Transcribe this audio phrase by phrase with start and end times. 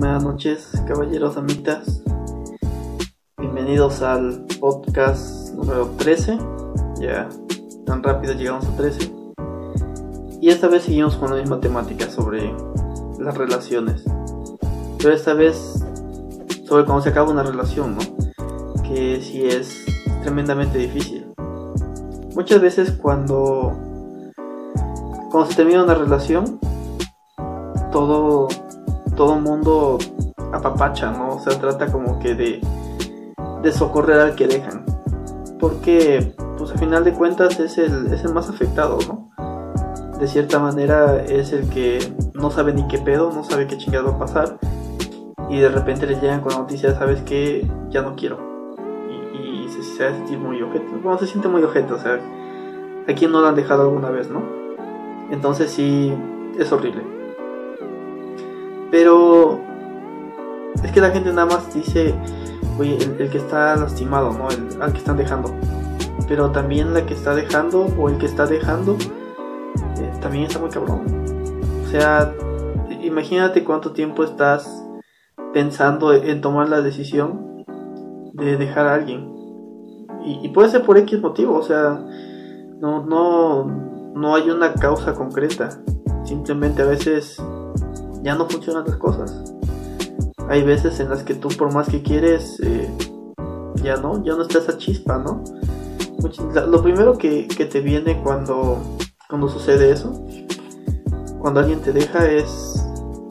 [0.00, 2.02] Buenas noches, caballeros amitas.
[3.36, 6.38] Bienvenidos al podcast número 13.
[7.00, 7.28] Ya
[7.84, 9.12] tan rápido llegamos a 13.
[10.40, 12.50] Y esta vez seguimos con la misma temática sobre
[13.18, 14.02] las relaciones.
[14.96, 15.84] Pero esta vez
[16.64, 18.82] sobre cómo se acaba una relación, ¿no?
[18.82, 19.84] Que sí es
[20.22, 21.26] tremendamente difícil.
[22.34, 23.76] Muchas veces cuando
[25.30, 26.58] cuando se termina una relación
[27.92, 28.48] todo
[29.20, 29.98] todo mundo
[30.50, 31.34] apapacha, ¿no?
[31.34, 34.86] O sea, trata como que de, socorrer al que dejan.
[35.58, 39.28] Porque, pues al final de cuentas es el, es el más afectado, ¿no?
[40.18, 41.98] De cierta manera es el que
[42.32, 44.58] no sabe ni qué pedo, no sabe qué chingado va a pasar.
[45.50, 47.70] Y de repente le llegan con la noticia, ¿sabes qué?
[47.90, 48.38] Ya no quiero.
[49.34, 50.86] Y, se, se a sentir muy ojete.
[51.02, 52.18] Bueno, se siente muy ojete, o sea,
[53.06, 54.42] a quien no lo han dejado alguna vez, ¿no?
[55.30, 56.10] Entonces sí,
[56.58, 57.19] es horrible.
[58.90, 59.60] Pero
[60.82, 62.14] es que la gente nada más dice,
[62.78, 64.48] oye, el, que está lastimado, ¿no?
[64.48, 65.54] El, al que están dejando.
[66.28, 68.96] Pero también la que está dejando o el que está dejando
[69.98, 71.02] eh, también está muy cabrón.
[71.84, 72.34] O sea,
[73.02, 74.84] imagínate cuánto tiempo estás
[75.52, 77.64] pensando en tomar la decisión
[78.34, 79.28] de dejar a alguien.
[80.24, 81.98] Y, puede ser por X motivo, o sea,
[82.78, 83.64] no, no,
[84.14, 85.82] no hay una causa concreta.
[86.24, 87.42] Simplemente a veces
[88.22, 89.54] ya no funcionan las cosas.
[90.48, 92.90] Hay veces en las que tú por más que quieres, eh,
[93.82, 95.44] ya no, ya no está esa chispa, ¿no?
[96.68, 98.78] Lo primero que, te viene cuando,
[99.28, 100.24] cuando sucede eso,
[101.38, 102.84] cuando alguien te deja es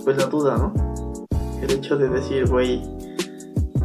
[0.04, 0.74] pues la duda, ¿no?
[1.62, 2.82] El hecho de decir, güey,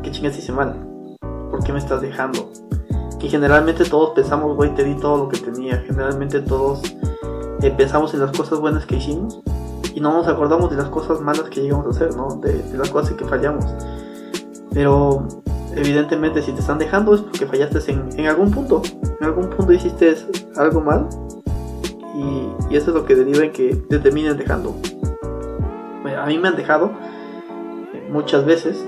[0.03, 1.19] ¿qué chingas hice mal?
[1.51, 2.51] ¿Por qué me estás dejando?
[3.19, 5.83] Que generalmente todos pensamos, güey, te di todo lo que tenía.
[5.87, 6.81] Generalmente todos
[7.61, 9.43] eh, pensamos en las cosas buenas que hicimos
[9.95, 12.37] y no nos acordamos de las cosas malas que llegamos a hacer, ¿no?
[12.37, 13.65] De, las cosas que fallamos.
[14.73, 15.29] Pero
[15.77, 18.83] evidentemente si te están dejando es porque fallaste en, algún punto.
[19.21, 20.17] En algún punto hiciste
[20.57, 21.09] algo mal
[22.15, 24.75] y, y, eso es lo que deriva en que te terminen dejando.
[26.19, 26.91] A mí me han dejado
[27.93, 28.85] eh, muchas veces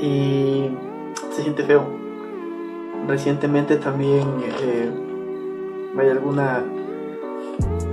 [0.00, 0.70] y
[1.30, 1.84] se siente feo.
[3.06, 4.26] Recientemente también
[4.62, 4.90] eh,
[5.98, 6.64] hay alguna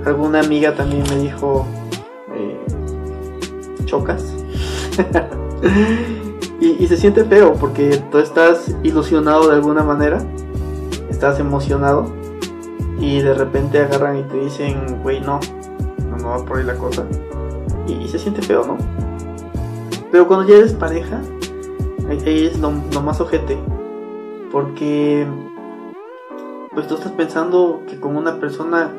[0.04, 1.66] alguna amiga también me dijo
[3.92, 4.24] chocas.
[6.60, 10.24] y, se siente feo porque tú estás ilusionado de alguna manera,
[11.10, 12.10] estás emocionado
[12.98, 15.40] y de repente agarran y te dicen, güey, no,
[16.18, 17.04] no, va por ahí la cosa.
[17.86, 18.78] Y, se siente feo, ¿no?
[20.10, 21.20] Pero cuando ya eres pareja,
[22.08, 23.58] ahí, es lo, más ojete.
[24.50, 25.26] Porque
[26.74, 28.90] pues tú estás pensando que con una persona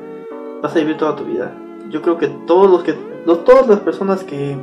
[0.64, 1.54] vas a vivir toda tu vida.
[1.90, 2.94] Yo creo que todos los que,
[3.46, 4.58] todas las personas que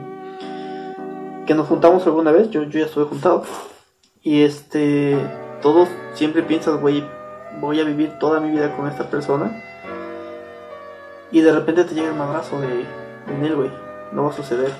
[1.50, 3.42] que nos juntamos alguna vez, yo, yo ya estuve juntado.
[4.22, 5.18] Y este,
[5.60, 7.04] todos siempre piensas, güey,
[7.60, 9.60] voy a vivir toda mi vida con esta persona.
[11.32, 13.70] Y de repente te llega el madrazo de, de él, güey.
[14.12, 14.70] No va a suceder.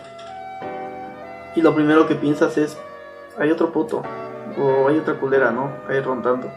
[1.56, 2.78] Y lo primero que piensas es,
[3.36, 4.04] hay otro puto.
[4.56, 5.72] O hay otra culera, ¿no?
[5.88, 6.52] Ahí rondando.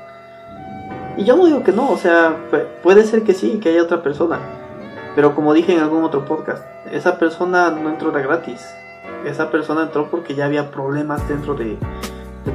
[1.18, 2.36] Y yo no digo que no, o sea,
[2.82, 4.40] puede ser que sí, que haya otra persona.
[5.16, 8.66] Pero como dije en algún otro podcast, esa persona no entró de gratis
[9.26, 11.78] esa persona entró porque ya había problemas dentro de,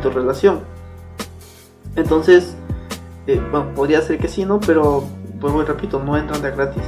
[0.02, 0.60] tu relación.
[1.97, 2.54] Entonces,
[3.26, 4.60] eh, bueno, podría ser que sí, ¿no?
[4.60, 5.04] Pero,
[5.41, 6.82] pues voy, repito, no entran de gratis.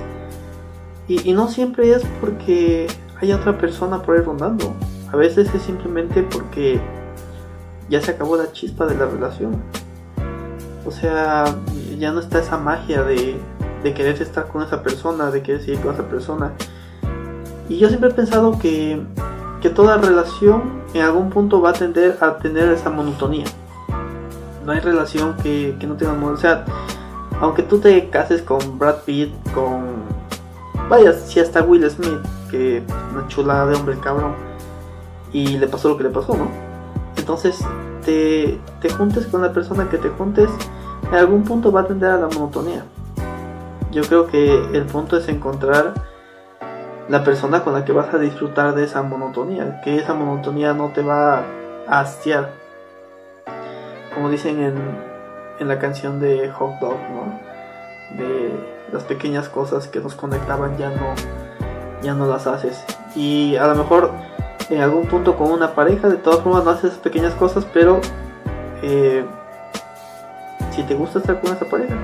[1.08, 2.86] Y, no siempre es porque
[3.20, 4.74] hay otra persona por ahí rondando.
[5.10, 6.80] A veces es simplemente porque
[7.88, 9.60] ya se acabó la chispa de la relación.
[10.86, 11.44] O sea,
[11.98, 13.36] ya no está esa magia de,
[13.82, 16.52] de querer estar con esa persona, de querer seguir con esa persona.
[17.68, 19.00] Y yo siempre he pensado que
[19.60, 23.44] que toda relación en algún punto va a tender a tener esa monotonía.
[24.64, 26.34] No hay relación que, no tenga monotonía.
[26.34, 26.64] O sea,
[27.40, 30.00] aunque tú te cases con Brad Pitt, con...
[30.88, 32.18] Vaya, si hasta Will Smith,
[32.50, 34.34] que una chulada de hombre cabrón,
[35.32, 36.48] y le pasó lo que le pasó, ¿no?
[37.16, 37.60] Entonces,
[38.04, 40.50] te, te juntes con la persona que te juntes,
[41.08, 42.84] en algún punto va a tender a la monotonía.
[43.90, 45.94] Yo creo que el punto es encontrar
[47.08, 50.90] la persona con la que vas a disfrutar de esa monotonía, que esa monotonía no
[50.90, 51.42] te va
[51.88, 52.52] a hastiar.
[54.14, 54.74] Como dicen en,
[55.58, 58.16] en la canción de Hot Dog, ¿no?
[58.16, 58.52] De
[58.92, 61.14] las pequeñas cosas que nos conectaban ya no,
[62.02, 62.84] ya no las haces.
[63.16, 64.12] Y a lo mejor
[64.70, 68.00] en algún punto con una pareja, de todas formas no haces pequeñas cosas, pero
[68.82, 69.24] eh,
[70.70, 71.96] si te gusta estar con esa pareja,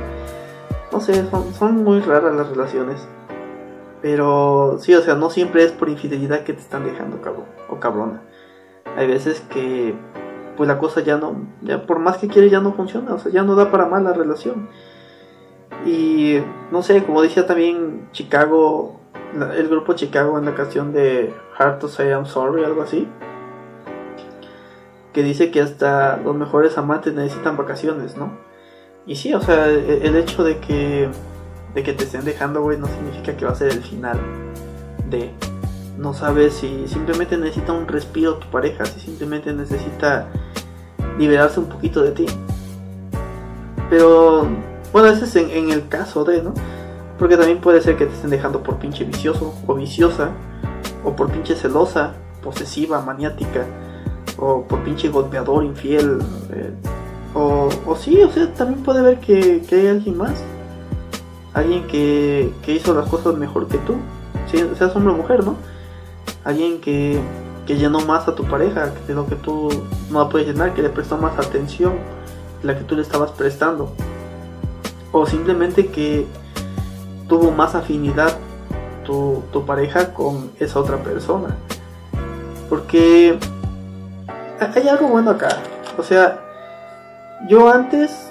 [0.92, 3.06] no sé, son, son muy raras las relaciones.
[4.02, 7.80] Pero sí, o sea, no siempre es por infidelidad que te están dejando, cabrón o
[7.80, 8.22] cabrona.
[8.96, 9.94] Hay veces que
[10.56, 13.30] pues la cosa ya no, ya por más que quiere ya no funciona, o sea,
[13.30, 14.68] ya no da para más la relación.
[15.84, 16.38] Y
[16.72, 19.00] no sé, como decía también Chicago,
[19.34, 23.08] el grupo Chicago en la canción de Hard to Say I'm Sorry, algo así,
[25.12, 28.30] que dice que hasta los mejores amantes necesitan vacaciones, ¿no?
[29.06, 31.08] Y sí, o sea, e, el hecho de que,
[31.74, 34.18] de que te estén dejando, güey, no significa que va a ser el final
[35.08, 35.30] de
[35.98, 40.28] no sabes si simplemente necesita un respiro tu pareja, si simplemente necesita
[41.18, 42.26] liberarse un poquito de ti.
[43.88, 44.46] Pero,
[44.92, 46.52] bueno, ese es en, el caso de, ¿no?
[47.18, 50.30] Porque también puede ser que te estén dejando por pinche vicioso o viciosa,
[51.04, 53.64] o por pinche celosa, posesiva, maniática,
[54.38, 56.18] o por pinche golpeador, infiel,
[56.52, 56.72] eh,
[57.34, 60.42] o, o sí, o sea, también puede ver que, que hay alguien más,
[61.54, 63.94] alguien que, que hizo las cosas mejor que tú,
[64.50, 65.56] seas hombre o mujer, ¿no?
[66.46, 67.20] alguien que,
[67.66, 69.68] llenó más a tu pareja de lo que tú
[70.10, 71.94] no la puedes llenar, que le prestó más atención
[72.62, 73.92] de la que tú le estabas prestando.
[75.10, 76.24] O simplemente que
[77.28, 78.36] tuvo más afinidad
[79.04, 81.56] tu, tu pareja con esa otra persona.
[82.68, 83.38] Porque
[84.58, 85.48] hay algo bueno acá.
[85.98, 86.40] O sea,
[87.48, 88.30] yo antes,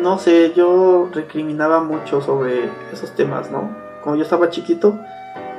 [0.00, 3.70] no sé, yo recriminaba mucho sobre esos temas, ¿no?
[4.02, 4.98] Como yo estaba chiquito,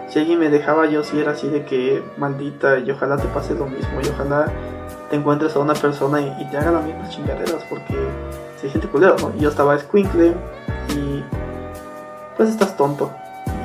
[0.07, 3.56] si alguien me dejaba, yo sí era así de que maldita, y ojalá te pase
[3.56, 4.45] lo mismo, y ojalá
[5.09, 7.95] te encuentres a una persona y, te haga las mismas chingaderas, porque
[8.57, 9.31] si hay gente culera, ¿no?
[9.38, 10.33] Y yo estaba escuincle
[10.89, 11.24] y
[12.36, 13.12] pues estás tonto.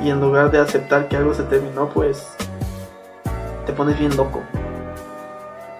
[0.03, 2.35] Y en lugar de aceptar que algo se terminó, pues
[3.65, 4.41] te pones bien loco.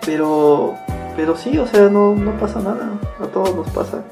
[0.05, 0.75] Pero,
[1.15, 2.89] pero sí, o sea, no, no pasa nada,
[3.19, 4.03] a todos nos pasa.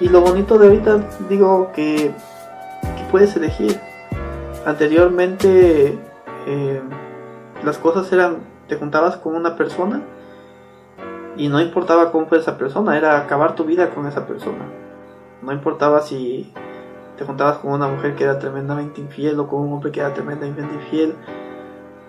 [0.00, 2.12] Y lo bonito de ahorita, digo que,
[2.96, 3.78] que puedes elegir
[4.64, 5.98] anteriormente
[6.46, 6.80] eh,
[7.64, 8.38] las cosas eran,
[8.68, 10.02] te juntabas con una persona
[11.36, 14.64] y no importaba cómo fue esa persona, era acabar tu vida con esa persona.
[15.42, 16.52] No importaba si
[17.20, 20.14] te juntabas con una mujer que era tremendamente infiel o con un hombre que era
[20.14, 21.14] tremendamente infiel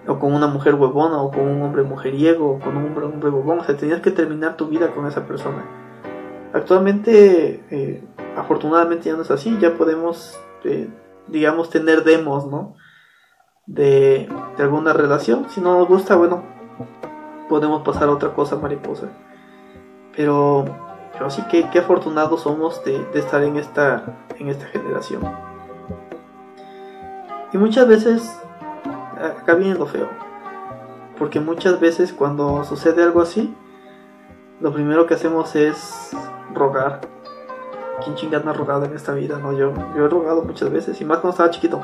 [0.07, 3.29] o con una mujer huevona o con un hombre mujeriego o con un hombre, hombre
[3.29, 5.65] o sea, tenías que terminar tu vida con esa persona.
[6.53, 8.03] Actualmente, eh,
[8.37, 10.89] afortunadamente ya no es así, ya podemos eh,
[11.27, 12.75] digamos, tener demos, ¿no?
[13.65, 15.49] De, alguna relación.
[15.49, 16.41] Si no nos gusta, bueno,
[17.49, 19.09] podemos pasar a otra cosa mariposa.
[20.15, 20.65] Pero,
[21.21, 25.21] pero sí que qué afortunados somos de, estar en esta, en esta generación.
[27.53, 28.39] Y muchas veces,
[29.39, 30.09] acá viene lo feo.
[31.19, 33.55] Porque muchas veces cuando sucede algo así,
[34.61, 36.09] lo primero que hacemos es
[36.55, 37.01] rogar
[38.03, 39.37] ¿Quién chingas no ha rogado en esta vida?
[39.37, 41.81] No, yo, yo he rogado muchas veces y más cuando estaba chiquito.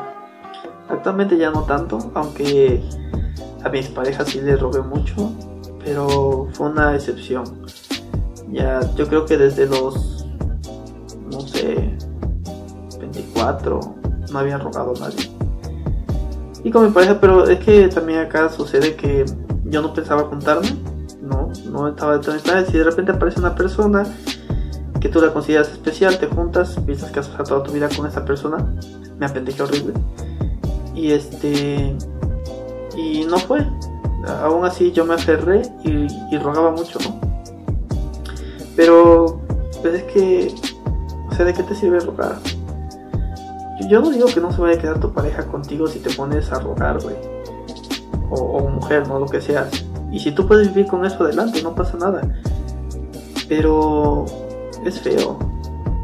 [0.90, 2.82] Actualmente ya no tanto, aunque
[3.64, 5.32] a mis parejas sí les rogué mucho,
[5.86, 7.68] pero fue una excepción.
[8.52, 10.26] Ya, yo creo que desde los,
[11.32, 11.98] no sé,
[13.00, 13.80] 24
[14.32, 15.32] no había rogado a nadie.
[16.64, 19.26] Y con mi pareja, pero es que también acá sucede que
[19.66, 20.76] yo no pensaba juntarme,
[21.22, 24.06] no, no estaba de y de repente aparece una persona
[25.00, 28.08] que tú la consideras especial, te juntas, piensas que has pasado toda tu vida con
[28.08, 28.66] esa persona,
[29.20, 29.94] me apendejé horrible.
[30.96, 31.96] Y este.
[32.96, 33.66] Y no fue.
[34.42, 37.27] Aún así yo me aferré y, rogaba mucho, ¿no?
[38.78, 39.42] Pero,
[39.82, 40.56] pues es que.
[41.30, 42.38] O sea, ¿de qué te sirve rogar?
[43.90, 46.52] Yo, no digo que no se vaya a quedar tu pareja contigo si te pones
[46.52, 47.16] a rogar, güey.
[48.30, 49.20] O, o mujer, ¿no?
[49.20, 49.86] Lo que seas.
[50.12, 52.22] Y si tú puedes vivir con eso adelante, no pasa nada.
[53.50, 54.26] Pero
[54.86, 55.38] es feo.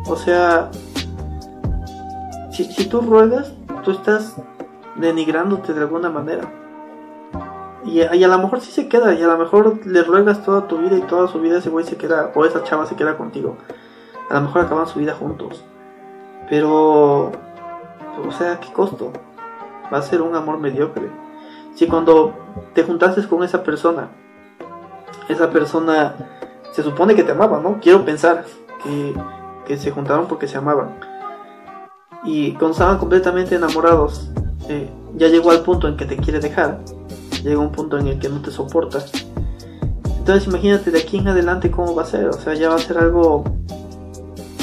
[0.07, 0.69] O sea,
[2.51, 3.53] si, si tú ruegas,
[3.83, 4.35] tú estás
[4.95, 6.51] denigrándote de alguna manera.
[7.85, 10.77] Y, a lo mejor sí se queda, y a lo mejor le ruegas toda tu
[10.77, 13.57] vida y toda su vida ese güey se queda, o esa chava se queda contigo.
[14.29, 15.63] A lo mejor acaban su vida juntos.
[16.49, 17.31] Pero,
[18.25, 19.11] o sea, ¿qué costo?
[19.93, 21.09] Va a ser un amor mediocre.
[21.75, 22.33] Si cuando
[22.73, 24.09] te juntaste con esa persona,
[25.27, 26.15] esa persona
[26.71, 27.79] se supone que te amaba, ¿no?
[27.81, 28.45] Quiero pensar
[28.83, 30.99] que, se juntaron porque se amaban.
[32.23, 34.31] Y cuando estaban completamente enamorados,
[34.69, 36.79] eh, ya llegó al punto en que te quiere dejar,
[37.43, 39.03] llegó un punto en el que no te soporta.
[40.17, 42.79] Entonces imagínate de aquí en adelante cómo va a ser, o sea, ya va a
[42.79, 43.43] ser algo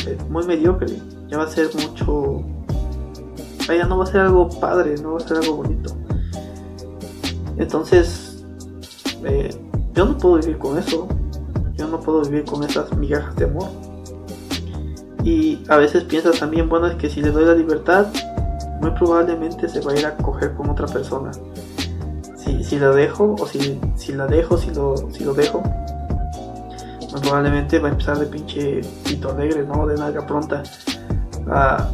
[0.07, 0.89] eh, muy mediocre,
[1.29, 2.43] ya va a ser mucho...
[3.69, 5.95] Ya no va a ser algo padre, no va a ser algo bonito.
[7.57, 8.43] Entonces,
[9.25, 9.55] eh,
[9.95, 11.07] yo no puedo vivir con eso,
[11.75, 13.69] yo no puedo vivir con esas migajas de amor.
[15.23, 18.07] Y a veces piensas también, bueno, es que si le doy la libertad,
[18.81, 21.31] muy probablemente se va a ir a coger con otra persona.
[22.71, 25.61] Si, la dejo o si, si la dejo, si lo, si lo dejo,
[27.11, 29.89] pues probablemente va a empezar de pinche pito alegre, ¿no?
[29.89, 30.63] De nalga pronta
[31.51, 31.89] a,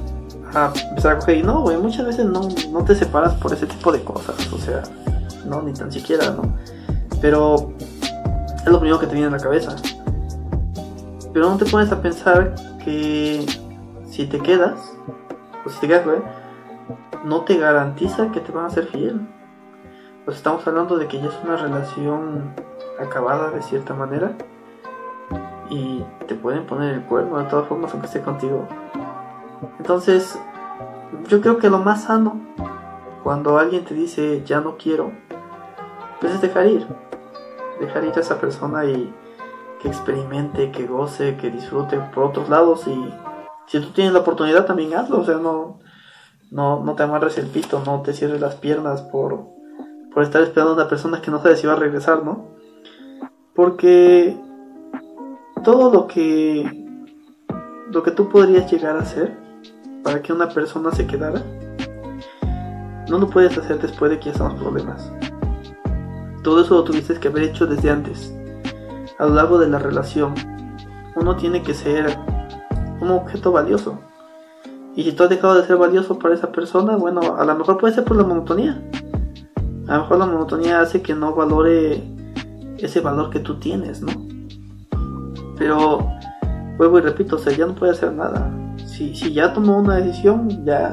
[0.52, 1.38] a empezar a coger.
[1.38, 4.58] Y no, güey, muchas veces no, no te separas por ese tipo de cosas, o
[4.58, 4.82] sea,
[5.46, 6.42] no, ni tan siquiera, ¿no?
[7.22, 7.72] Pero
[8.58, 9.76] es lo primero que te viene a la cabeza.
[11.32, 12.54] Pero no te pones a pensar
[12.84, 13.46] que
[14.10, 14.92] si te quedas,
[15.64, 16.18] o si te quedas, güey,
[17.24, 19.26] no te garantiza que te van a ser fiel.
[20.26, 22.52] Pues estamos hablando de que ya es una relación
[22.98, 24.36] acabada de cierta manera
[25.70, 28.66] y te pueden poner el cuerno de todas formas aunque esté contigo.
[29.78, 30.36] Entonces,
[31.28, 32.40] yo creo que lo más sano
[33.22, 35.12] cuando alguien te dice ya no quiero,
[36.20, 36.88] pues es dejar ir.
[37.78, 39.14] Dejar ir a esa persona y
[39.80, 43.14] que experimente, que goce, que disfrute por otros lados y
[43.68, 45.78] si tú tienes la oportunidad también hazlo, o sea, no,
[46.50, 49.54] no, no te amarres el pito, no te cierres las piernas por,
[50.16, 52.46] por estar esperando a una persona que no sabe si va a regresar, ¿no?
[53.54, 54.34] Porque
[55.62, 56.88] todo lo que
[57.92, 59.36] lo que tú podrías llegar a hacer
[60.02, 61.42] para que una persona se quedara
[63.10, 65.12] no lo puedes hacer después de que ya los problemas.
[66.42, 68.34] Todo eso lo tuviste que haber hecho desde antes,
[69.18, 70.34] a lo largo de la relación.
[71.14, 72.18] Uno tiene que ser
[73.02, 73.98] un objeto valioso.
[74.94, 77.76] Y si tú has dejado de ser valioso para esa persona, bueno, a lo mejor
[77.76, 78.80] puede ser por la monotonía.
[79.88, 82.02] A lo mejor la monotonía hace que no valore
[82.78, 84.12] ese valor que tú tienes, ¿no?
[85.56, 86.10] Pero,
[86.76, 88.50] vuelvo y repito, o sea, ya no puede hacer nada.
[88.84, 90.90] Si, si ya tomó una decisión, ya,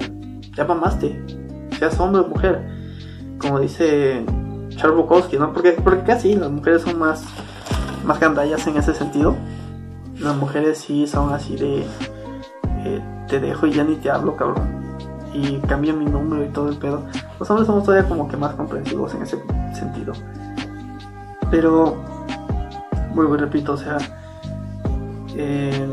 [0.55, 1.23] ya mamaste.
[1.77, 2.65] Seas hombre o mujer.
[3.39, 4.23] Como dice
[4.69, 5.51] Charles Bukowski, ¿no?
[5.53, 7.23] Porque, porque casi las mujeres son más,
[8.05, 9.35] más gandallas en ese sentido.
[10.19, 11.85] Las mujeres sí son así de...
[12.85, 14.82] Eh, te dejo y ya ni te hablo, cabrón.
[15.33, 17.03] Y cambia mi número y todo el pedo.
[17.39, 19.37] Los hombres somos todavía como que más comprensivos en ese
[19.73, 20.13] sentido.
[21.49, 21.97] Pero,
[23.13, 23.97] vuelvo y repito, o sea,
[25.35, 25.87] eh,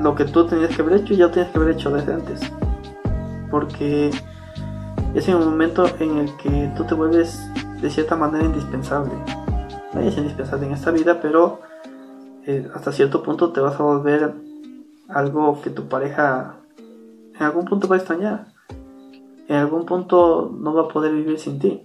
[0.00, 2.40] lo que tú tenías que haber hecho ya tenías que haber hecho desde antes.
[3.50, 4.10] Porque
[5.14, 7.48] es un momento en el que tú te vuelves
[7.80, 9.12] de cierta manera indispensable.
[9.92, 11.60] Nadie es indispensable en esta vida, pero
[12.46, 14.34] eh, hasta cierto punto te vas a volver
[15.08, 16.59] algo que tu pareja
[17.40, 18.46] en algún punto va a extrañar.
[19.48, 21.82] En algún punto no va a poder vivir sin ti.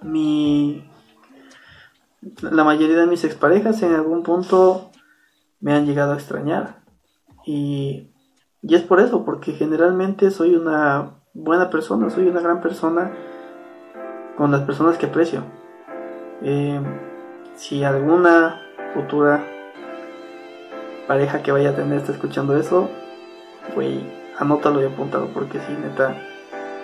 [0.00, 0.88] Mi
[2.40, 4.90] la mayoría de mis exparejas en algún punto
[5.60, 6.82] me han llegado a extrañar.
[7.44, 8.12] Y,
[8.62, 13.10] y es por eso, porque generalmente soy una buena persona, soy una gran persona
[14.36, 15.42] con las personas que aprecio.
[16.42, 16.80] Eh,
[17.56, 18.60] si alguna
[18.94, 19.44] futura
[21.08, 22.88] pareja que vaya a tener está escuchando eso,
[23.74, 24.04] güey,
[24.38, 26.16] anótalo y apúntalo porque si neta,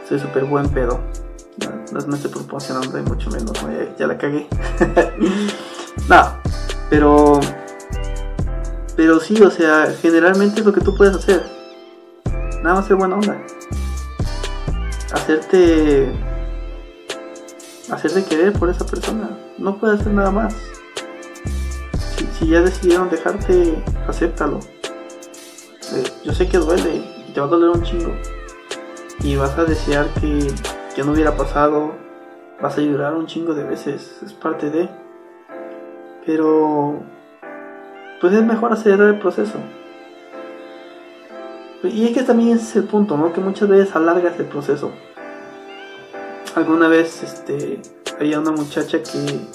[0.08, 1.00] soy súper buen pedo.
[1.92, 3.52] No, me estoy proporcionando y mucho menos,
[3.98, 4.46] ya, la cagué.
[6.08, 6.22] no,
[6.90, 7.40] pero
[8.98, 11.40] pero sí, o sea, generalmente es lo que tú puedes hacer.
[12.64, 13.40] Nada más ser buena onda.
[15.12, 16.12] Hacerte.
[17.92, 19.30] Hacerte querer por esa persona.
[19.56, 20.52] No puedes hacer nada más.
[22.36, 24.58] Si, ya decidieron dejarte, acéptalo.
[25.94, 27.02] Eh, yo sé que duele
[27.32, 28.12] te va a doler un chingo.
[29.20, 30.52] Y vas a desear que,
[30.94, 31.92] que no hubiera pasado.
[32.60, 34.20] Vas a llorar un chingo de veces.
[34.24, 34.88] Es parte de.
[36.26, 37.00] Pero
[38.20, 39.58] pues es mejor acelerar el proceso.
[41.84, 43.32] Y es que también ese es el punto, ¿no?
[43.32, 44.90] Que muchas veces alargas el proceso.
[46.56, 47.80] Alguna vez este,
[48.18, 49.46] había una muchacha que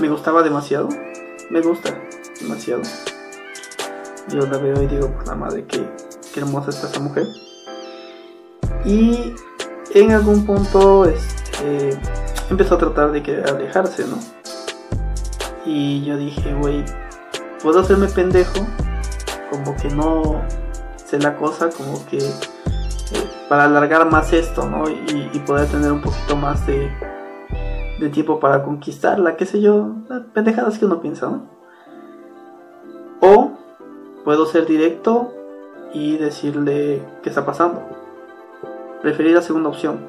[0.00, 0.88] me gustaba demasiado.
[1.50, 1.96] Me gusta
[2.40, 2.82] demasiado.
[4.28, 5.88] Yo la veo y digo, pues la madre, qué,
[6.32, 7.26] qué hermosa está esa mujer.
[8.84, 9.34] Y
[9.94, 11.98] en algún punto este,
[12.48, 14.18] empezó a tratar de alejarse, ¿no?
[15.64, 16.84] Y yo dije, güey,
[17.62, 18.66] puedo hacerme pendejo,
[19.50, 20.42] como que no
[20.96, 24.88] sé la cosa, como que eh, para alargar más esto, ¿no?
[24.88, 26.90] Y, poder tener un poquito más de,
[27.98, 29.96] de tiempo para conquistarla, qué sé yo,
[30.32, 31.50] pendejadas que uno piensa, ¿no?
[33.20, 33.49] O
[34.24, 35.32] puedo ser directo
[35.92, 37.82] y decirle qué está pasando.
[39.02, 40.00] Preferir la segunda opción.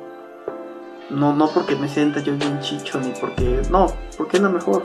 [1.09, 3.61] No, no porque me sienta yo bien chicho, ni porque.
[3.69, 3.87] No,
[4.17, 4.83] porque es mejor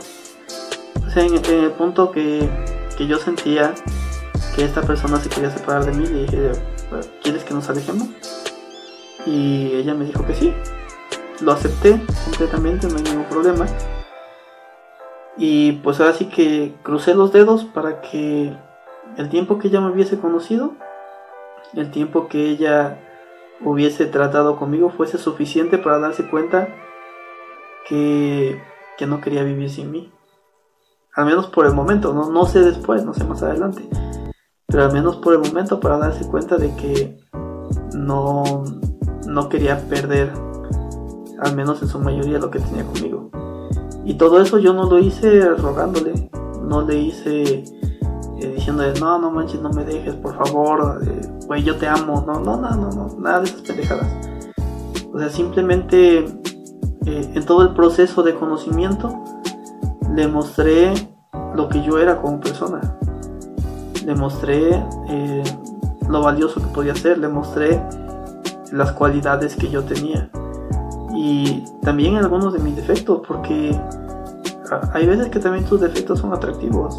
[1.21, 2.49] en, el punto que,
[2.99, 3.73] yo sentía
[4.55, 6.51] que esta persona se quería separar de mí, le dije,
[7.23, 8.07] ¿quieres que nos alejemos?
[9.25, 10.53] Y ella me dijo que sí.
[11.41, 13.65] Lo acepté completamente, no hay ningún problema.
[15.37, 18.55] Y pues ahora sí que crucé los dedos para que
[19.17, 20.73] el tiempo que ella me hubiese conocido,
[21.73, 22.99] el tiempo que ella
[23.61, 26.67] hubiese tratado conmigo fuese suficiente para darse cuenta
[27.87, 28.61] que,
[28.97, 30.13] que no quería vivir sin mí.
[31.15, 33.89] Al menos por el momento, no, no sé después, no sé más adelante.
[34.67, 37.17] Pero al menos por el momento para darse cuenta de que
[37.95, 38.63] no,
[39.27, 40.31] no quería perder,
[41.39, 43.31] al menos en su mayoría, lo que tenía conmigo.
[44.05, 46.29] Y todo eso yo no lo hice rogándole,
[46.61, 47.63] no le hice
[48.39, 52.23] eh, diciéndole, no, no manches, no me dejes, por favor, eh, güey, yo te amo,
[52.25, 54.07] no, no, no, no, no, nada de esas pendejadas.
[55.13, 59.23] O sea, simplemente eh, en todo el proceso de conocimiento
[60.15, 60.93] le mostré
[61.55, 62.97] lo que yo era como persona.
[64.05, 64.85] Le mostré
[66.07, 67.81] lo valioso que podía ser, le mostré
[68.71, 70.29] las cualidades que yo tenía
[71.17, 73.75] y también algunos de mis defectos, porque
[74.93, 76.95] hay veces que también tus defectos son atractivos.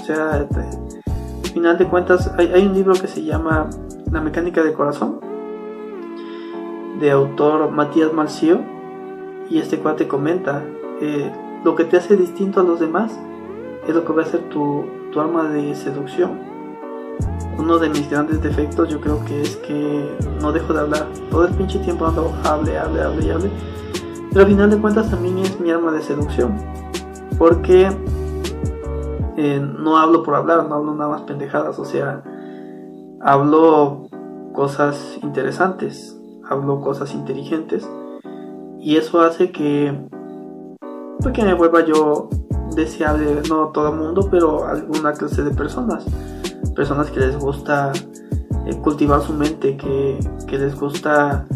[0.00, 0.48] O sea, al
[1.52, 3.70] final de cuentas, hay, un libro que se llama
[4.10, 5.20] La mecánica del corazón,
[7.00, 8.60] de autor Matías Malcio,
[9.50, 10.62] y este cuate comenta,
[11.00, 11.30] eh,
[11.64, 13.18] lo que te hace distinto a los demás
[13.86, 16.56] es lo que va a ser tu, tu arma de seducción
[17.58, 21.06] uno de mis grandes defectos yo creo que es que no dejo de hablar.
[21.30, 23.50] Todo el pinche tiempo ando hable, hable, hable y hable.
[24.30, 26.54] Pero al final de cuentas también es mi arma de seducción.
[27.38, 27.90] Porque
[29.36, 31.78] eh, no hablo por hablar, no hablo nada más pendejadas.
[31.78, 32.22] O sea,
[33.20, 34.08] hablo
[34.52, 37.88] cosas interesantes, hablo cosas inteligentes.
[38.78, 40.08] Y eso hace que,
[41.20, 42.28] pues que me vuelva yo
[42.74, 46.06] deseable, no todo el mundo, pero alguna clase de personas
[46.76, 47.92] personas que les gusta
[48.66, 50.18] eh, cultivar su mente, que,
[50.50, 51.46] les gusta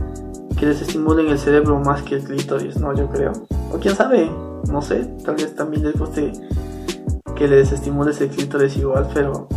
[0.59, 2.95] que les estimulen el cerebro más que el clítoris, ¿no?
[2.95, 3.33] Yo creo.
[3.73, 4.31] O quién sabe,
[4.69, 6.33] no sé, tal vez también les guste
[7.41, 9.49] que les estimules el clítoris igual, pero,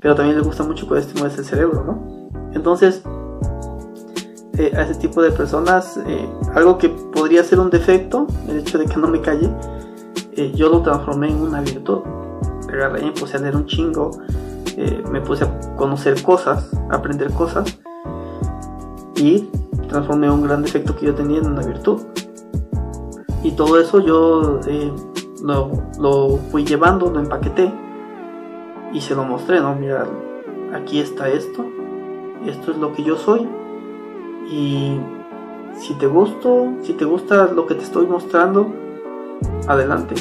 [0.00, 2.30] pero también les gusta mucho que les estimules el cerebro, ¿no?
[2.52, 3.02] Entonces,
[4.56, 8.78] eh, a ese tipo de personas, eh, algo que podría ser un defecto, el hecho
[8.78, 9.50] de que no me calle,
[10.54, 12.02] yo lo transformé en una virtud.
[12.72, 14.12] Agarré me puse a leer un chingo,
[14.76, 17.80] eh, me puse a conocer cosas, aprender cosas
[19.16, 19.50] y
[19.88, 22.00] transformé un gran defecto que yo tenía en una virtud.
[23.42, 24.60] Y todo eso yo
[25.40, 27.72] eh, lo, fui llevando, lo empaqueté
[28.92, 29.74] y se lo mostré, ¿no?
[29.74, 30.06] Mira,
[30.74, 31.64] aquí está esto,
[32.46, 33.48] esto es lo que yo soy
[34.50, 34.98] y
[35.78, 38.72] si te gusto, si te gusta lo que te estoy mostrando,
[39.66, 40.14] adelante.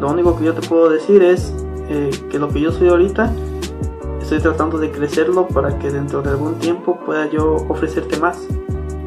[0.00, 1.54] Lo único que yo te puedo decir es
[1.88, 3.32] eh, que lo que yo soy ahorita
[4.20, 8.46] estoy tratando de crecerlo para que dentro de algún tiempo pueda yo ofrecerte más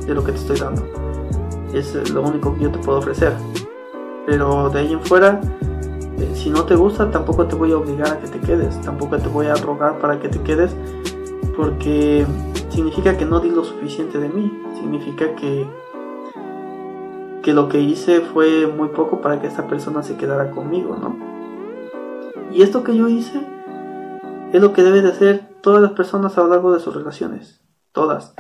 [0.05, 0.83] de lo que te estoy dando.
[1.73, 3.33] Es lo único que yo te puedo ofrecer.
[4.27, 5.39] Pero de ahí en fuera,
[6.19, 8.79] eh, si no te gusta, tampoco te voy a obligar a que te quedes.
[8.81, 10.75] Tampoco te voy a rogar para que te quedes.
[11.55, 12.27] Porque
[12.69, 14.51] significa que no di lo suficiente de mí.
[14.75, 15.65] Significa que,
[17.41, 21.17] que lo que hice fue muy poco para que esta persona se quedara conmigo, ¿no?
[22.51, 23.41] Y esto que yo hice
[24.51, 27.61] es lo que deben de hacer todas las personas a lo largo de sus relaciones.
[27.93, 28.35] Todas.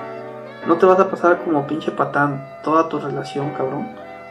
[0.67, 3.87] No te vas a pasar como pinche patán toda tu relación, cabrón.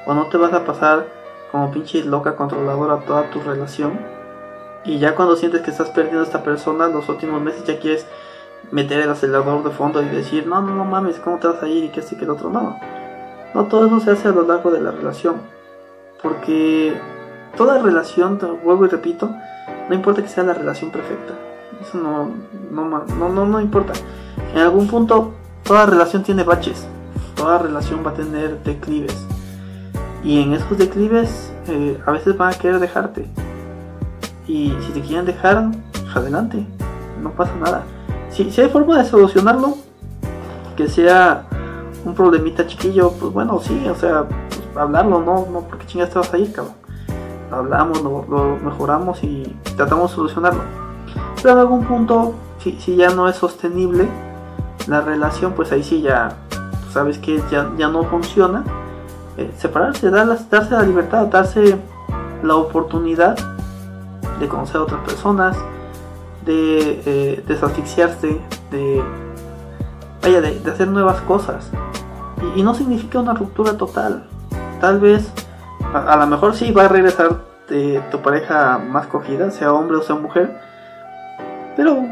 [0.06, 1.15] O no te vas a pasar
[1.50, 3.98] como pinche loca controladora toda tu relación.
[4.84, 8.06] Y ya cuando sientes que estás perdiendo a esta persona, los últimos meses ya quieres
[8.70, 11.68] meter el acelerador de fondo y decir, no, no, no mames, ¿cómo te vas a
[11.68, 11.84] ir?
[11.84, 12.50] Y que este que el otro.
[12.50, 12.78] No.
[13.54, 15.36] No, todo eso se hace a lo largo de la relación.
[16.22, 16.94] Porque
[17.56, 19.30] toda relación, vuelvo y repito,
[19.88, 21.34] no importa que sea la relación perfecta.
[21.80, 22.30] Eso no,
[22.70, 23.92] no, no, no, importa.
[24.54, 25.32] En algún punto,
[25.62, 26.86] toda relación tiene baches.
[27.34, 29.26] Toda relación va a tener declives.
[30.26, 33.26] Y en esos declives, eh, a veces van a querer dejarte.
[34.46, 36.66] Y si te quieren dejar, pues adelante.
[37.22, 37.84] No pasa nada.
[38.30, 39.78] Si, si hay forma de solucionarlo,
[40.76, 41.46] que sea
[42.04, 46.18] un problemita chiquillo, pues bueno, sí, o sea, pues hablarlo, no, no, porque chingas te
[46.18, 46.74] vas a ir, cabrón.
[47.50, 50.86] Hablamos, lo mejoramos y tratamos de solucionarlo
[51.46, 54.08] pero en algún punto, si, ya no es sostenible
[54.88, 56.34] la relación, pues ahí sí ya
[56.92, 58.64] sabes que ya, ya no funciona.
[59.38, 61.76] Eh, separarse, darse la libertad, darse
[62.42, 63.36] la oportunidad
[64.40, 65.56] de conocer a otras personas,
[66.46, 69.02] de eh, desasfixiarse, de,
[70.22, 71.70] vaya, de, hacer nuevas cosas.
[72.54, 74.24] Y, no significa una ruptura total.
[74.80, 75.30] Tal vez,
[75.92, 80.02] a, lo mejor sí va a regresar de tu pareja más cogida, sea hombre o
[80.02, 80.58] sea mujer,
[81.76, 82.02] pero,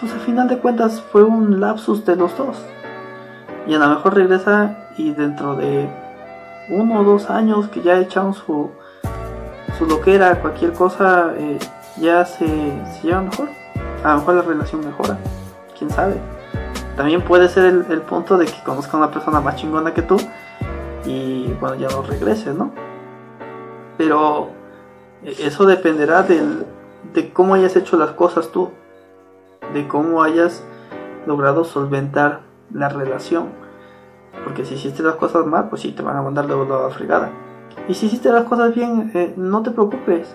[0.00, 2.56] pues al final de cuentas fue un lapsus de los dos.
[3.68, 5.88] Y a lo mejor regresa y dentro de
[6.68, 8.70] uno o dos años que ya echaron su,
[9.78, 11.58] su loquera, cualquier cosa, eh,
[12.00, 12.46] ya se,
[13.00, 13.48] se mejor.
[14.02, 15.18] A lo mejor la relación mejora.
[15.78, 16.16] Quién sabe.
[16.96, 20.16] También puede ser el, punto de que conozca a una persona más chingona que tú
[21.04, 22.70] y bueno, ya no regrese, ¿no?
[23.98, 24.50] Pero
[25.22, 26.64] eso dependerá del,
[27.12, 28.70] de cómo hayas hecho las cosas tú,
[29.72, 30.62] de cómo hayas
[31.26, 33.48] logrado solventar la relación.
[34.42, 37.30] Porque si hiciste las cosas mal, pues sí, te van a mandar luego la fregada.
[37.88, 40.34] Y si hiciste las cosas bien, eh, no te preocupes.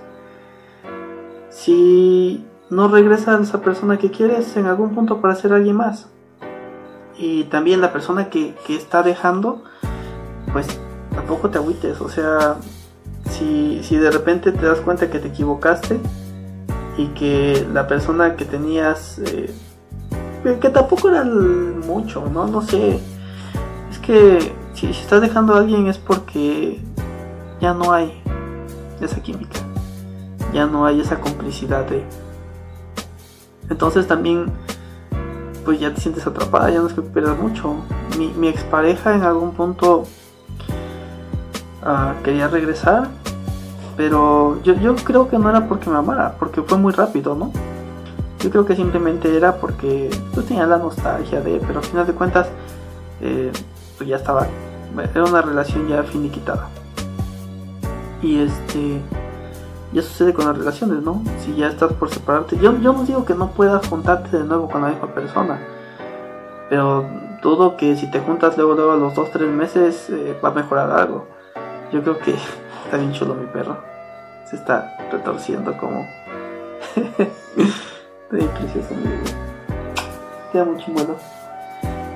[1.49, 6.07] Si no regresa a esa persona que quieres, en algún punto para ser alguien más.
[7.17, 9.63] Y también la persona que, que está dejando,
[10.53, 10.67] pues
[11.13, 11.99] tampoco te agüites.
[12.01, 12.57] O sea,
[13.29, 15.99] si, si de repente te das cuenta que te equivocaste
[16.97, 19.53] y que la persona que tenías, eh,
[20.61, 22.47] que tampoco era mucho, ¿no?
[22.47, 22.99] No sé.
[23.91, 26.79] Es que si, estás dejando a alguien es porque
[27.59, 28.21] ya no hay
[29.01, 29.59] esa química,
[30.53, 32.03] ya no hay esa complicidad de...
[33.69, 34.51] Entonces también
[35.65, 37.75] pues ya te sientes atrapada, ya no es que pierdas mucho.
[38.17, 40.05] Mi, mi expareja en algún punto
[41.83, 43.09] uh, quería regresar
[43.99, 47.51] pero yo, yo creo que no era porque me amara, porque fue muy rápido, ¿no?
[48.39, 52.13] Yo creo que simplemente era porque yo tenía la nostalgia de, pero al final de
[52.13, 52.47] cuentas,
[53.19, 53.51] eh,
[53.99, 54.47] pues ya estaba,
[55.13, 56.69] era una relación ya finiquitada.
[58.23, 59.01] Y este,
[59.93, 61.21] ya sucede con las relaciones, ¿no?
[61.45, 64.67] Si ya estás por separarte, yo, yo no digo que no puedas juntarte de nuevo
[64.69, 65.59] con la misma persona,
[66.69, 67.05] pero
[67.43, 70.89] dudo que si te juntas luego, luego a los 2-3 meses eh, va a mejorar
[70.91, 71.27] algo.
[71.91, 72.31] Yo creo que
[72.85, 73.89] está bien chulo mi perro
[74.49, 76.07] se está retorciendo como.
[78.31, 78.95] Está precioso,
[80.51, 81.15] Queda muy bueno.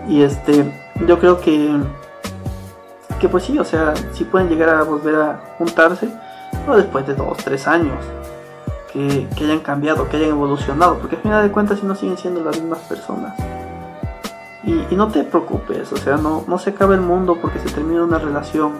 [0.07, 0.71] Y este,
[1.07, 1.79] yo creo que.
[3.19, 6.09] Que pues sí, o sea, sí pueden llegar a volver a juntarse,
[6.65, 7.97] pero después de dos, tres años.
[8.91, 12.17] Que, que hayan cambiado, que hayan evolucionado, porque al final de cuentas si no siguen
[12.17, 13.33] siendo las mismas personas.
[14.63, 18.03] Y, no te preocupes, o sea, no, no se acaba el mundo porque se termina
[18.03, 18.73] una relación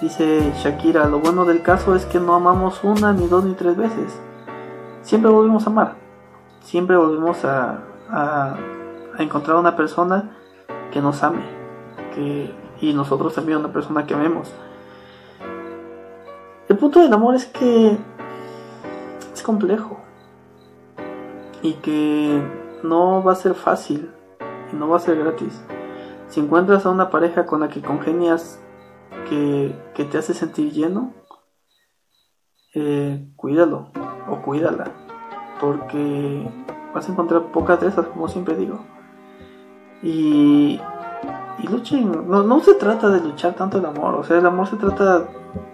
[0.00, 3.76] Dice Shakira, lo bueno del caso es que no amamos una, ni dos, ni tres
[3.76, 4.16] veces.
[5.02, 5.94] Siempre volvemos a amar.
[6.62, 8.56] Siempre volvemos a, a,
[9.22, 10.36] encontrar una persona
[10.92, 11.42] que nos ame.
[12.14, 14.52] Que, y nosotros también una persona que amemos.
[16.68, 17.96] El punto del amor es que
[19.32, 19.98] es complejo.
[21.62, 22.42] Y que
[22.82, 24.10] no va a ser fácil.
[24.72, 25.62] Y no va a ser gratis.
[26.28, 28.60] Si encuentras a una pareja con la que congenias
[29.28, 29.74] que,
[30.10, 31.12] te hace sentir lleno,
[32.74, 33.90] eh, cuídalo
[34.28, 34.92] o cuídala,
[35.60, 36.48] porque
[36.94, 38.84] vas a encontrar pocas de esas, como siempre digo.
[40.02, 40.80] Y,
[41.68, 44.76] luchen, no, no se trata de luchar tanto el amor, o sea, el amor se
[44.76, 45.24] trata,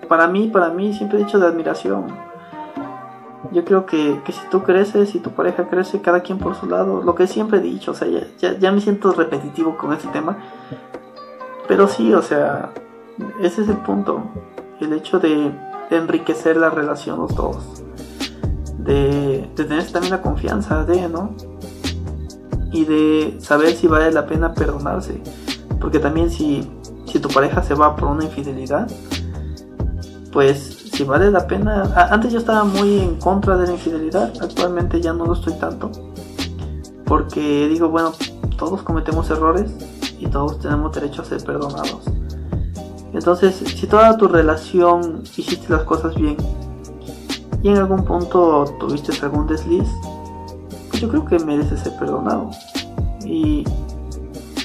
[0.09, 2.07] para mí, para mí, siempre he dicho de admiración.
[3.53, 6.67] Yo creo que, que si tú creces y tu pareja crece, cada quien por su
[6.67, 8.09] lado, lo que siempre he dicho, o sea,
[8.39, 10.39] ya, ya me siento repetitivo con este tema,
[11.69, 12.71] pero sí, o sea,
[13.41, 14.23] ese es el punto.
[14.81, 15.53] El hecho de,
[15.91, 17.83] enriquecer la relación los dos.
[18.79, 21.35] De, tener también la confianza de, ¿no?
[22.75, 25.23] Y de saber si vale la pena perdonarse.
[25.81, 26.69] Porque también si,
[27.07, 28.91] si tu pareja se va por una infidelidad,
[30.33, 31.85] pues si vale la pena...
[32.11, 35.93] Antes yo estaba muy en contra de la infidelidad, actualmente ya no lo estoy tanto.
[37.05, 38.13] Porque digo, bueno,
[38.59, 39.71] todos cometemos errores
[40.19, 42.03] y todos tenemos derecho a ser perdonados.
[43.13, 46.37] Entonces, si toda tu relación hiciste las cosas bien
[47.63, 49.89] y en algún punto tuviste algún desliz,
[51.05, 52.51] yo creo que mereces ser perdonado.
[53.25, 53.65] Y,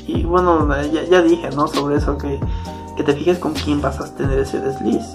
[0.08, 0.68] y bueno,
[1.10, 1.68] ya, dije, ¿no?
[1.68, 2.40] Sobre eso, que,
[2.98, 5.06] que, te fijes con quién vas a tener ese desliz.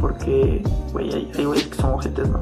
[0.00, 0.62] Porque,
[0.92, 2.40] güey, hay, hay güeyes que son ojetes, ¿no?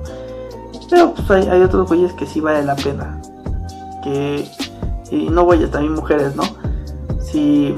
[0.90, 3.20] Pero pues hay, hay otros güeyes que sí vale la pena.
[4.02, 4.48] Que,
[5.10, 6.42] y no güeyes, también mujeres, ¿no?
[7.20, 7.74] Si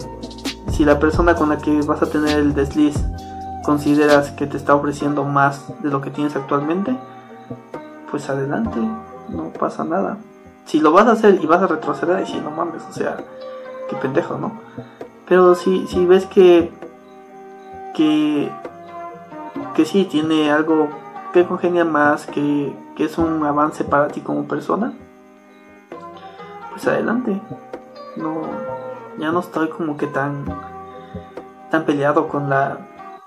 [0.76, 2.94] si la persona con la que vas a tener el desliz
[3.64, 6.94] consideras que te está ofreciendo más de lo que tienes actualmente,
[8.10, 8.78] pues adelante,
[9.30, 10.18] no pasa nada.
[10.66, 13.16] Si lo vas a hacer y vas a retroceder, y si no mames, o sea,
[13.88, 14.60] qué pendejo, ¿no?
[15.26, 16.70] Pero si, si ves que,
[17.94, 18.50] que,
[19.74, 20.88] que sí tiene algo
[21.32, 24.92] que congenia más, que, que es un avance para ti como persona,
[26.70, 27.40] pues adelante.
[28.16, 28.42] No,
[29.18, 30.44] ya no estoy como que tan
[31.70, 32.78] tan peleado con la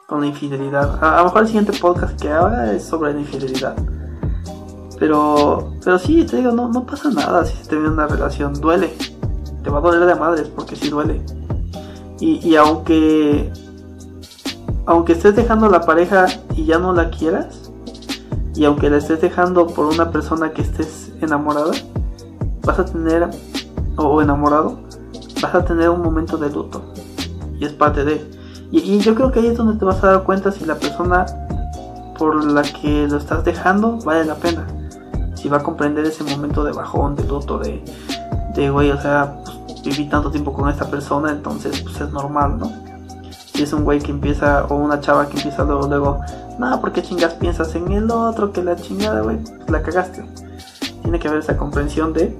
[0.07, 1.03] con la infidelidad.
[1.03, 3.75] A, lo mejor el siguiente podcast que haga es sobre la infidelidad.
[4.99, 8.93] Pero pero sí, te digo, no, no pasa nada si se termina una relación, duele.
[9.63, 11.21] Te va a doler de madres porque sí duele.
[12.19, 13.51] Y, y aunque
[14.85, 17.69] aunque estés dejando la pareja y ya no la quieras,
[18.55, 21.71] y aunque la estés dejando por una persona que estés enamorada,
[22.63, 23.29] vas a tener,
[23.95, 24.79] o enamorado,
[25.41, 26.81] vas a tener un momento de luto.
[27.59, 28.29] Y es parte de...
[28.71, 31.25] Y, yo creo que ahí es donde te vas a dar cuenta si la persona
[32.17, 34.65] por la que lo estás dejando vale la pena.
[35.39, 37.81] Si va a comprender ese momento de bajón, de luto, de,
[38.55, 42.57] de güey, o sea, pues, viví tanto tiempo con esta persona, entonces pues es normal,
[42.57, 42.71] ¿no?
[43.53, 46.19] Si es un güey que empieza, o una chava que empieza luego, luego,
[46.59, 50.25] no, porque chingas piensas en el otro, que la chingada, güey, pues la cagaste.
[51.01, 52.37] Tiene que haber esa comprensión de,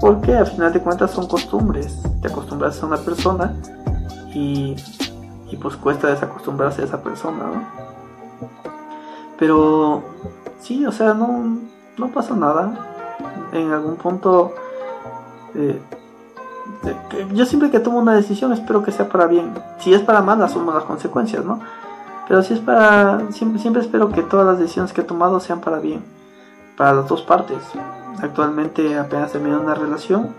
[0.00, 2.00] porque al final de cuentas son costumbres.
[2.22, 3.54] Te acostumbras a una persona
[4.32, 4.76] y,
[5.50, 7.80] y pues cuesta desacostumbrarse a esa persona, ¿no?
[9.36, 10.02] Pero
[10.60, 11.58] sí, o sea, no,
[12.00, 12.72] no pasa nada.
[13.52, 14.52] En algún punto,
[15.54, 15.80] eh,
[17.34, 19.52] yo siempre que tomo una decisión espero que sea para bien.
[19.78, 21.60] Si es para mal, asumo las consecuencias, ¿no?
[22.26, 25.60] Pero si es para, siempre, siempre espero que todas las decisiones que he tomado sean
[25.60, 26.02] para bien,
[26.76, 27.58] para las dos partes.
[28.22, 30.34] Actualmente apenas terminé una relación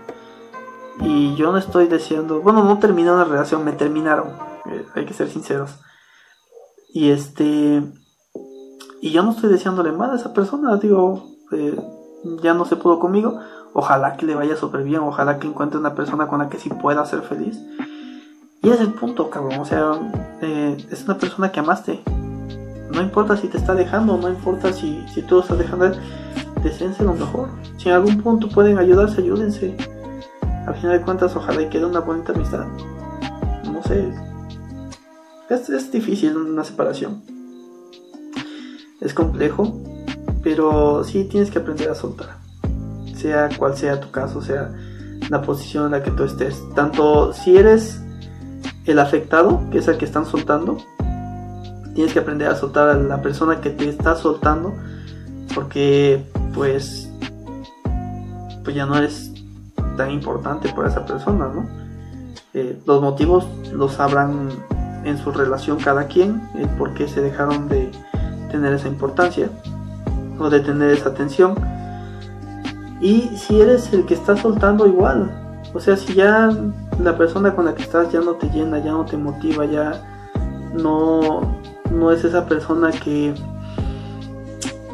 [1.00, 4.28] y yo no estoy deseando, bueno, no terminé una relación, me terminaron,
[4.66, 5.80] eh, hay que ser sinceros.
[6.94, 7.82] Y este,
[9.00, 11.76] y yo no estoy deseándole mal a esa persona, digo, eh,
[12.42, 13.38] ya no se pudo conmigo,
[13.72, 16.70] ojalá que le vaya súper bien, ojalá que encuentre una persona con la que sí
[16.70, 17.60] pueda ser feliz.
[18.62, 19.92] Y es el punto, cabrón, o sea,
[20.40, 22.02] eh, es una persona que amaste.
[22.92, 25.92] No importa si te está dejando, no importa si, si tú estás dejando,
[26.62, 27.48] deseense lo mejor.
[27.78, 29.76] Si en algún punto pueden ayudarse, ayúdense.
[30.66, 32.66] Al final de cuentas, ojalá y quede una bonita amistad.
[33.64, 34.12] No sé.
[35.48, 37.22] Es, es difícil una separación
[39.02, 39.81] es complejo,
[40.42, 42.36] pero sí tienes que aprender a soltar.
[43.16, 44.72] Sea cual sea tu caso, sea
[45.28, 46.60] la posición en la que tú estés.
[46.74, 48.00] Tanto si eres
[48.84, 50.78] el afectado, que es el que están soltando,
[51.94, 54.74] tienes que aprender a soltar a la persona que te está soltando,
[55.54, 56.24] porque
[56.54, 57.08] pues
[58.64, 59.32] pues ya no eres
[59.96, 61.68] tan importante para esa persona, ¿no?
[62.54, 64.48] Eh, los motivos los sabrán
[65.04, 67.90] en su relación cada quien, el por qué se dejaron de,
[68.52, 69.50] tener esa importancia
[70.50, 71.54] de tener esa atención.
[73.00, 76.50] Y si eres el que está soltando igual, o sea, si ya
[77.02, 80.02] la persona con la que estás ya no te llena, ya no te motiva, ya
[80.74, 81.58] no,
[81.90, 83.34] no es esa persona que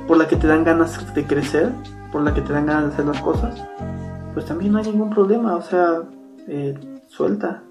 [0.06, 1.72] por la que te dan ganas de crecer,
[2.11, 3.62] por la que te dan ganas de hacer las cosas,
[4.32, 6.02] pues también no hay ningún problema, o sea,
[6.46, 7.62] eh, suelta,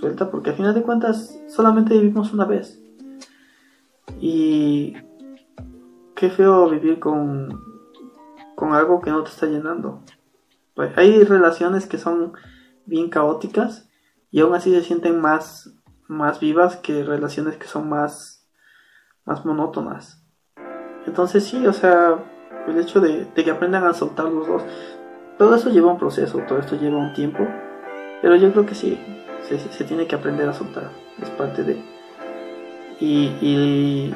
[0.00, 2.80] suelta, porque al final de cuentas solamente vivimos una vez.
[4.20, 4.94] Y
[6.20, 7.48] qué feo vivir con,
[8.54, 10.02] con algo que no te está llenando.
[10.74, 12.34] Pues hay relaciones que son
[12.84, 13.88] bien caóticas
[14.30, 15.74] y aún así se sienten más,
[16.08, 18.46] más vivas que relaciones que son más,
[19.24, 20.22] más monótonas.
[21.06, 22.22] Entonces sí, o sea,
[22.68, 24.62] el hecho de, que aprendan a soltar los dos,
[25.38, 27.48] todo eso lleva un proceso, todo esto lleva un tiempo,
[28.20, 29.00] pero yo creo que sí,
[29.48, 31.82] se, se tiene que aprender a soltar, es parte de...
[33.00, 34.14] Y, y,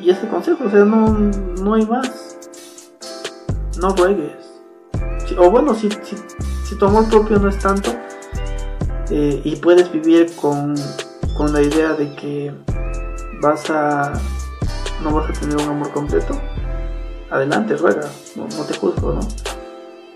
[0.00, 2.38] y ese consejo, o sea, no, no hay más.
[3.80, 4.32] No ruegues.
[5.38, 6.16] o bueno, si, si,
[6.64, 7.90] si, tu amor propio no es tanto
[9.10, 10.74] eh, y puedes vivir con,
[11.36, 12.54] con la idea de que
[13.40, 14.12] vas a
[15.02, 16.40] no vas a tener un amor completo,
[17.30, 19.20] adelante, ruega, no, no, te juzgo, ¿no?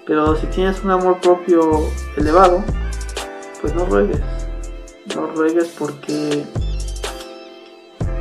[0.07, 1.81] Pero si tienes un amor propio
[2.17, 2.63] elevado,
[3.61, 4.21] pues no ruegues,
[5.15, 6.47] no ruegues porque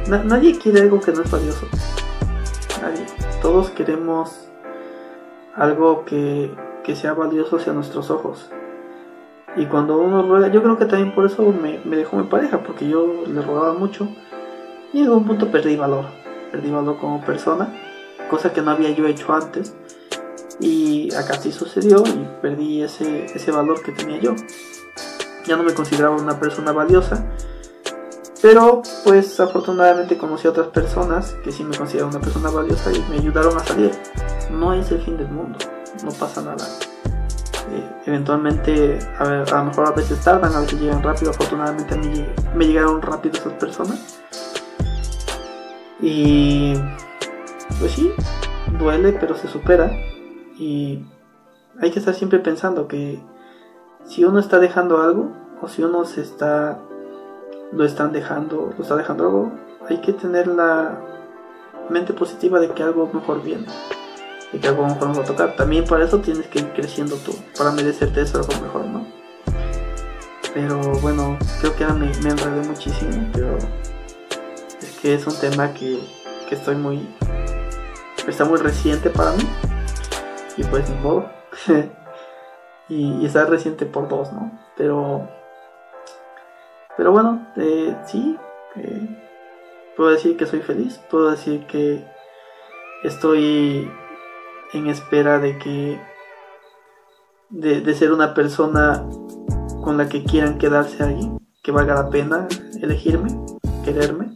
[0.08, 1.68] nadie quiere algo que no es valioso.
[2.82, 3.06] Nadie.
[3.42, 4.48] Todos queremos
[5.56, 6.52] algo que,
[6.96, 8.50] sea valioso hacia nuestros ojos.
[9.56, 12.88] Y cuando uno ruega, yo creo que también por eso me, dejó mi pareja, porque
[12.88, 14.08] yo le rogaba mucho.
[14.94, 16.06] Y en algún punto perdí valor.
[16.52, 17.74] Perdí valor como persona,
[18.30, 19.76] cosa que no había yo hecho antes.
[20.60, 24.36] Y acá sí sucedió y perdí ese, ese valor que tenía yo.
[25.46, 27.26] Ya no me consideraba una persona valiosa
[28.46, 33.04] pero pues afortunadamente conocí a otras personas que sí me consideran una persona valiosa y
[33.10, 33.92] me ayudaron a salir.
[34.52, 35.58] No es el fin del mundo,
[36.04, 36.64] no pasa nada.
[37.72, 41.32] Eh, eventualmente, a, lo mejor a veces tardan, a veces llegan rápido.
[41.32, 44.22] Afortunadamente a mí me llegaron rápido esas personas.
[46.00, 46.76] Y
[47.80, 48.14] pues sí,
[48.78, 49.90] duele, pero se supera.
[50.60, 51.04] Y
[51.82, 53.20] hay que estar siempre pensando que
[54.04, 55.32] si uno está dejando algo
[55.64, 56.78] o si uno se está
[57.72, 59.52] lo están dejando, lo está dejando algo,
[59.90, 61.00] hay que tener la
[61.90, 63.66] mente positiva de que algo mejor viene,
[64.52, 65.56] de que algo mejor nos va a tocar.
[65.56, 69.06] También para eso tienes que ir creciendo tú, para merecerte eso algo mejor, ¿no?
[70.54, 73.58] Pero bueno, creo que ahora me, me enredé muchísimo, pero
[74.80, 76.00] es que es un tema que,
[76.48, 77.08] que estoy muy.
[78.28, 79.44] está muy reciente para mí,
[80.58, 81.30] y pues ni modo.
[82.90, 84.52] y, y está reciente por dos, ¿no?
[84.78, 85.28] Pero
[86.98, 88.38] pero bueno, eh, sí,
[88.76, 89.24] eh,
[89.96, 92.06] puedo decir que soy feliz, puedo decir que
[93.04, 93.90] estoy
[94.74, 96.00] en espera de que
[97.50, 99.06] de, ser una persona
[99.84, 101.32] con la que quieran quedarse ahí,
[101.62, 102.48] que valga la pena
[102.82, 103.30] elegirme,
[103.84, 104.36] quererme.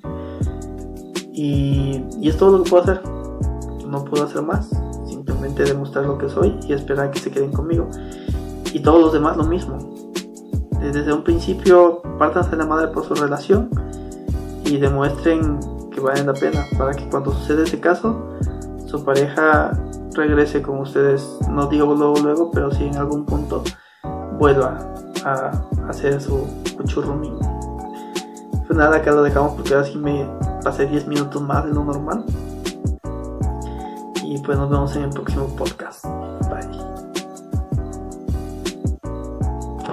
[1.34, 3.02] Y, y es todo lo que puedo hacer.
[3.88, 4.70] No puedo hacer más.
[5.08, 7.90] Simplemente demostrar lo que soy y esperar que se queden conmigo.
[8.74, 9.99] Y todos los demás lo mismo.
[10.80, 13.70] Desde un principio partan de la madre por su relación
[14.66, 15.60] y demuestren
[15.92, 18.38] que valen la pena para que cuando suceda ese caso
[18.88, 19.72] su pareja
[20.14, 23.64] regrese con ustedes, no digo luego luego, pero si en algún punto
[24.40, 24.80] vuelva
[25.26, 25.52] a
[25.88, 26.48] hacer su
[26.86, 27.38] churrumín.
[28.66, 30.28] Pues nada, acá lo dejamos porque ahora sí me
[30.64, 32.24] pasé 10 minutos más de lo normal.
[34.24, 36.06] Y pues nos vemos en el próximo podcast.